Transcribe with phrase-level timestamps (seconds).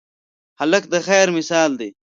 [0.59, 1.89] هلک د خیر مثال دی.